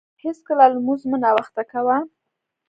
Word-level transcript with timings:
هیڅکله 0.23 0.65
لمونځ 0.73 1.01
مه 1.09 1.17
ناوخته 1.23 1.63
کاوه. 1.71 1.97